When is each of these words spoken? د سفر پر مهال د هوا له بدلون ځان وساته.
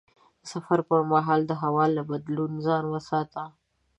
د 0.41 0.43
سفر 0.51 0.79
پر 0.89 1.01
مهال 1.13 1.41
د 1.47 1.51
هوا 1.61 1.85
له 1.95 2.01
بدلون 2.09 2.51
ځان 2.65 2.83
وساته. 2.93 3.43